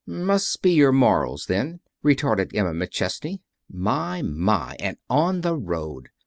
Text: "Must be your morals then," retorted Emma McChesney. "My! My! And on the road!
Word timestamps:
"Must 0.07 0.63
be 0.63 0.71
your 0.71 0.91
morals 0.91 1.45
then," 1.45 1.79
retorted 2.01 2.55
Emma 2.55 2.71
McChesney. 2.71 3.41
"My! 3.69 4.23
My! 4.23 4.75
And 4.79 4.97
on 5.11 5.41
the 5.41 5.55
road! 5.55 6.09